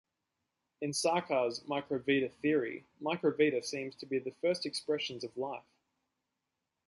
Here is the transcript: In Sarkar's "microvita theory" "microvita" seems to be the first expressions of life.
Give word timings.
In 0.81 0.93
Sarkar's 0.93 1.59
"microvita 1.69 2.31
theory" 2.41 2.87
"microvita" 3.03 3.63
seems 3.63 3.95
to 3.97 4.07
be 4.07 4.17
the 4.17 4.33
first 4.41 4.65
expressions 4.65 5.23
of 5.23 5.37
life. 5.37 5.61